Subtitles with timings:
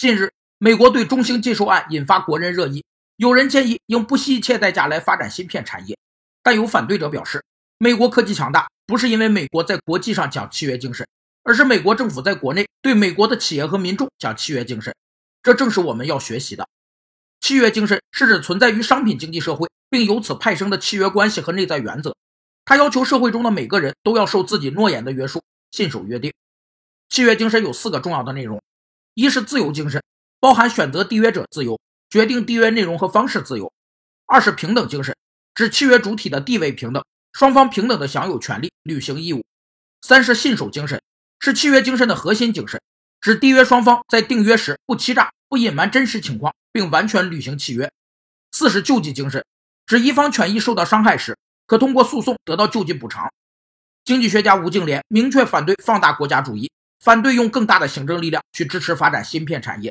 [0.00, 2.82] 近日，美国对中兴禁售案引发国人热议，
[3.18, 5.98] 有人建议应不惜一切代价来发展芯片产业，
[6.42, 7.44] 但有反对者表示，
[7.76, 11.06] 美国科技强大不是因为美国在国际上讲契约精神，
[11.42, 14.94] 而是美国政府在国内对美国的企业和民众讲契约精神，
[15.42, 16.66] 这正是我们要学习的。
[17.42, 22.16] 契约精神是指存在于商品经济社会，并由此派生的契约关系和内在原则，
[22.64, 26.32] 它要求社会中的每个人都要受自己诺言的约束，信守约定。
[27.10, 28.58] 契约精神有四个重要的内容。
[29.14, 30.02] 一是自由精神，
[30.38, 31.78] 包含选择缔约者自由、
[32.08, 33.66] 决定缔约内容和方式自由；
[34.26, 35.16] 二是平等精神，
[35.54, 39.40] 指契约主体的地位平等，双方平等的享有权利、履行义务；
[40.02, 41.02] 三是信守精神，
[41.40, 42.80] 是契约精神的核心精神，
[43.20, 47.88] 指缔约双方在订约时不欺诈、不隐瞒真实情况，并完全履行契约；
[48.52, 49.44] 四是救济精神，
[49.86, 53.28] 指一方权益受到伤害时，可通过诉讼得到救济补偿。
[54.04, 56.70] 经济学家吴敬琏明确反对放大国家主义。
[57.00, 59.90] 反对用更大的行政力量去支持发展芯片产业。